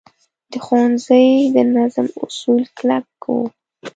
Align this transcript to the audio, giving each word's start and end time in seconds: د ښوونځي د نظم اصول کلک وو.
د 0.51 0.53
ښوونځي 0.65 1.25
د 1.55 1.57
نظم 1.75 2.07
اصول 2.23 2.61
کلک 2.77 3.07
وو. 3.27 3.41